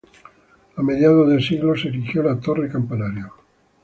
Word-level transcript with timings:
A 0.77 0.81
mediados 0.81 1.29
del 1.29 1.43
siglo 1.43 1.77
se 1.77 1.89
erigió 1.89 2.23
la 2.23 2.39
torre 2.39 2.67
campanario. 2.71 3.33